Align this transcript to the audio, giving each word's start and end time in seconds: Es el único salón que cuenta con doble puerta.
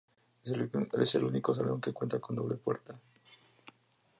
Es 1.03 1.13
el 1.13 1.23
único 1.25 1.53
salón 1.53 1.79
que 1.79 1.93
cuenta 1.93 2.17
con 2.17 2.35
doble 2.35 2.55
puerta. 2.55 2.95